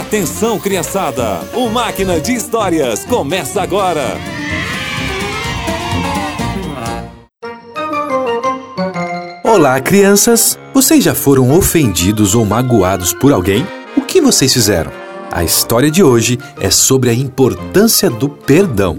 [0.00, 1.42] Atenção, criançada!
[1.52, 4.16] O Máquina de Histórias começa agora!
[9.44, 10.58] Olá, crianças!
[10.72, 13.66] Vocês já foram ofendidos ou magoados por alguém?
[13.94, 14.90] O que vocês fizeram?
[15.30, 18.98] A história de hoje é sobre a importância do perdão.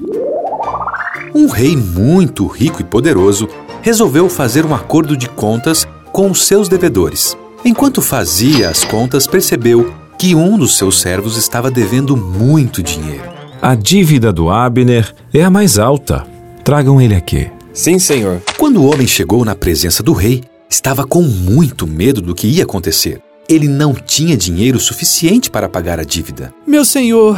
[1.34, 3.50] Um rei muito rico e poderoso
[3.82, 7.36] resolveu fazer um acordo de contas com os seus devedores.
[7.66, 13.28] Enquanto fazia as contas, percebeu que um dos seus servos estava devendo muito dinheiro.
[13.60, 16.28] A dívida do Abner é a mais alta.
[16.64, 17.50] Tragam ele aqui.
[17.74, 18.40] Sim, senhor.
[18.56, 22.66] Quando o homem chegou na presença do rei, estava com muito medo do que ia
[22.66, 23.20] acontecer.
[23.50, 26.54] Ele não tinha dinheiro suficiente para pagar a dívida.
[26.68, 27.36] Meu senhor,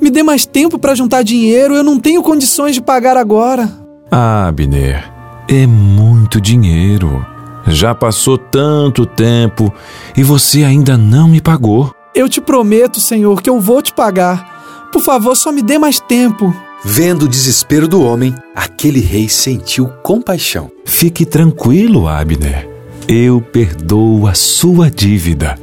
[0.00, 3.68] me dê mais tempo para juntar dinheiro, eu não tenho condições de pagar agora.
[4.08, 5.04] Abner,
[5.48, 7.26] é muito dinheiro.
[7.66, 9.74] Já passou tanto tempo
[10.16, 11.92] e você ainda não me pagou.
[12.14, 14.88] Eu te prometo, Senhor, que eu vou te pagar.
[14.92, 16.54] Por favor, só me dê mais tempo.
[16.84, 20.70] Vendo o desespero do homem, aquele rei sentiu compaixão.
[20.84, 22.68] Fique tranquilo, Abner.
[23.06, 25.56] Eu perdoo a sua dívida.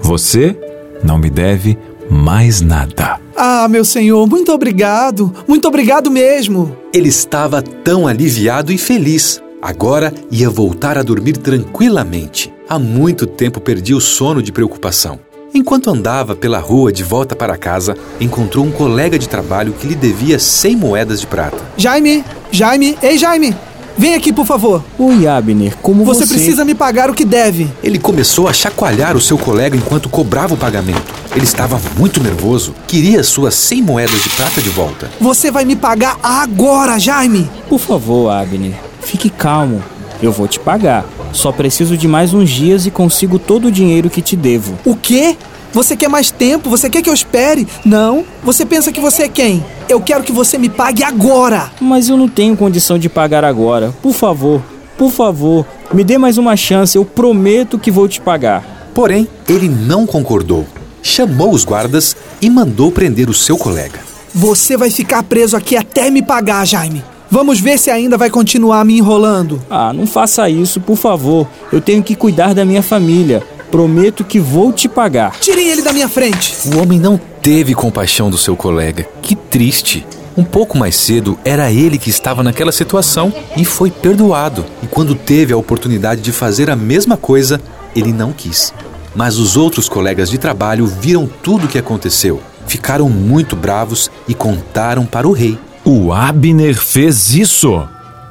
[0.00, 0.56] Você
[1.02, 1.76] não me deve
[2.08, 3.18] mais nada.
[3.36, 5.32] Ah, meu senhor, muito obrigado.
[5.46, 6.76] Muito obrigado mesmo.
[6.92, 9.42] Ele estava tão aliviado e feliz.
[9.60, 12.52] Agora ia voltar a dormir tranquilamente.
[12.68, 15.18] Há muito tempo perdi o sono de preocupação.
[15.56, 19.94] Enquanto andava pela rua de volta para casa, encontrou um colega de trabalho que lhe
[19.94, 21.56] devia 100 moedas de prata.
[21.76, 23.54] Jaime, Jaime, ei Jaime,
[23.96, 24.82] vem aqui por favor.
[24.98, 26.34] Oi, Abner, como Você você...
[26.34, 27.68] precisa me pagar o que deve.
[27.84, 31.14] Ele começou a chacoalhar o seu colega enquanto cobrava o pagamento.
[31.36, 35.08] Ele estava muito nervoso, queria suas 100 moedas de prata de volta.
[35.20, 37.48] Você vai me pagar agora, Jaime.
[37.68, 39.80] Por favor, Abner, fique calmo.
[40.20, 41.04] Eu vou te pagar.
[41.34, 44.78] Só preciso de mais uns dias e consigo todo o dinheiro que te devo.
[44.84, 45.36] O quê?
[45.72, 46.70] Você quer mais tempo?
[46.70, 47.66] Você quer que eu espere?
[47.84, 48.24] Não.
[48.44, 49.62] Você pensa que você é quem?
[49.88, 51.72] Eu quero que você me pague agora.
[51.80, 53.92] Mas eu não tenho condição de pagar agora.
[54.00, 54.62] Por favor,
[54.96, 56.96] por favor, me dê mais uma chance.
[56.96, 58.88] Eu prometo que vou te pagar.
[58.94, 60.64] Porém, ele não concordou.
[61.02, 63.98] Chamou os guardas e mandou prender o seu colega.
[64.32, 67.02] Você vai ficar preso aqui até me pagar, Jaime.
[67.34, 69.60] Vamos ver se ainda vai continuar me enrolando.
[69.68, 71.48] Ah, não faça isso, por favor.
[71.72, 73.42] Eu tenho que cuidar da minha família.
[73.72, 75.32] Prometo que vou te pagar.
[75.40, 76.54] Tirem ele da minha frente.
[76.68, 79.08] O homem não teve compaixão do seu colega.
[79.20, 80.06] Que triste.
[80.36, 84.64] Um pouco mais cedo, era ele que estava naquela situação e foi perdoado.
[84.80, 87.60] E quando teve a oportunidade de fazer a mesma coisa,
[87.96, 88.72] ele não quis.
[89.12, 92.40] Mas os outros colegas de trabalho viram tudo o que aconteceu.
[92.68, 95.58] Ficaram muito bravos e contaram para o rei.
[95.84, 97.82] O Abner fez isso.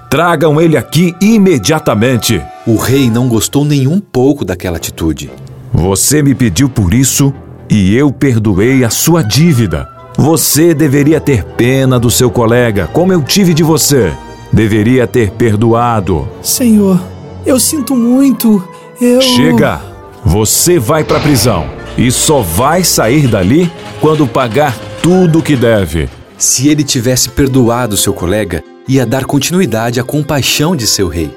[0.09, 2.41] Tragam ele aqui imediatamente.
[2.66, 5.31] O rei não gostou nem um pouco daquela atitude.
[5.72, 7.34] Você me pediu por isso
[7.69, 9.88] e eu perdoei a sua dívida.
[10.18, 14.13] Você deveria ter pena do seu colega, como eu tive de você.
[14.52, 16.28] Deveria ter perdoado.
[16.42, 17.00] Senhor,
[17.46, 18.68] eu sinto muito.
[19.02, 19.22] Eu.
[19.22, 19.81] Chega!
[20.25, 21.66] Você vai pra prisão
[21.97, 26.08] e só vai sair dali quando pagar tudo o que deve.
[26.44, 31.34] Se ele tivesse perdoado seu colega, ia dar continuidade à compaixão de seu rei.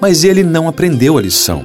[0.00, 1.62] Mas ele não aprendeu a lição,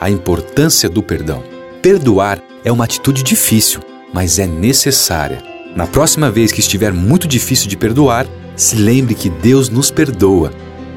[0.00, 1.42] a importância do perdão.
[1.82, 3.80] Perdoar é uma atitude difícil,
[4.14, 5.42] mas é necessária.
[5.74, 8.24] Na próxima vez que estiver muito difícil de perdoar,
[8.54, 10.52] se lembre que Deus nos perdoa.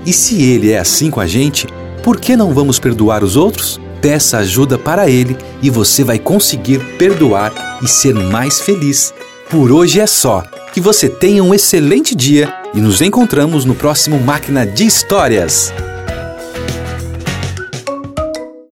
[0.05, 1.65] E se Ele é assim com a gente,
[2.03, 3.81] por que não vamos perdoar os outros?
[3.99, 9.11] Peça ajuda para Ele e você vai conseguir perdoar e ser mais feliz.
[9.49, 10.43] Por hoje é só.
[10.73, 15.73] Que você tenha um excelente dia e nos encontramos no próximo Máquina de Histórias.